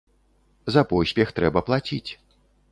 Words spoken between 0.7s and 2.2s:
За поспех трэба плаціць.